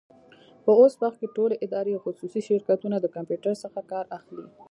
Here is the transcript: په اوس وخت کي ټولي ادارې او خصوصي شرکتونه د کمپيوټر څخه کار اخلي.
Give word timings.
په 0.63 0.71
اوس 0.79 0.93
وخت 1.01 1.17
کي 1.21 1.27
ټولي 1.35 1.55
ادارې 1.65 1.91
او 1.93 2.03
خصوصي 2.05 2.41
شرکتونه 2.47 2.97
د 2.99 3.05
کمپيوټر 3.15 3.53
څخه 3.63 3.79
کار 3.91 4.05
اخلي. 4.17 4.45